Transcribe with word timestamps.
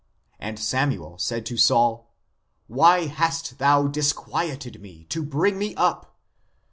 And 0.39 0.57
Samuel 0.57 1.19
said 1.19 1.45
to 1.45 1.57
Saul, 1.57 2.09
Why 2.65 3.05
hast 3.05 3.59
thou 3.59 3.85
disquieted 3.85 4.81
me, 4.81 5.03
to 5.09 5.21
bring 5.21 5.59
me 5.59 5.75
up 5.75 6.17